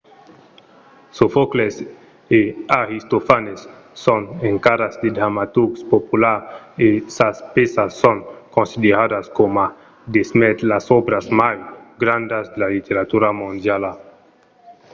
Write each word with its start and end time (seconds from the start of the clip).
sofòcles 1.17 1.75
e 2.39 2.39
aristofanes 2.81 3.61
son 4.03 4.21
encara 4.51 4.87
de 5.01 5.09
dramaturgs 5.17 5.81
populars 5.93 6.45
e 6.87 6.87
sas 7.15 7.37
pèças 7.55 7.91
son 8.01 8.17
consideradas 8.55 9.25
coma 9.37 9.65
demest 10.15 10.59
las 10.71 10.85
òbras 10.99 11.25
mai 11.41 11.57
grandas 12.03 12.45
de 12.51 12.57
la 12.63 12.69
literatura 12.75 13.29
mondiala 13.41 13.91